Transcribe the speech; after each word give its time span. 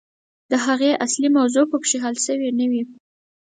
د 0.51 0.53
هغې 0.65 0.91
اصلي 1.05 1.29
موضوع 1.37 1.63
پکښې 1.71 1.97
حل 2.03 2.15
سوې 2.27 2.49
نه 2.59 2.65
وي. 2.71 2.81